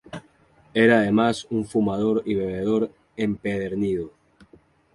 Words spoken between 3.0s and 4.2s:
empedernido.